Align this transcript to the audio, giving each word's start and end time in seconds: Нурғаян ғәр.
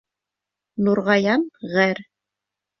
Нурғаян 0.87 1.47
ғәр. 1.77 2.05